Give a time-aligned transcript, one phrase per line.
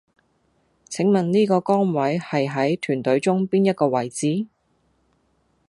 [0.89, 4.47] 請問呢個崗位係喺團隊中邊一個位置?